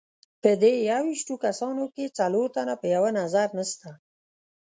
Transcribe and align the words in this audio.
په 0.41 0.51
دې 0.61 0.73
یوویشتو 0.91 1.33
کسانو 1.45 1.83
کې 1.95 2.13
څلور 2.17 2.47
تنه 2.55 2.75
په 2.81 2.87
یوه 2.95 3.09
نظر 3.19 3.47
نسته. 3.57 3.89